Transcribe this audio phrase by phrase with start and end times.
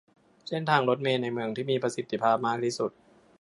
[0.47, 2.91] เส้นทางรถเมล์ในเมืองที่มีประสิทธิภาพมากที่สุด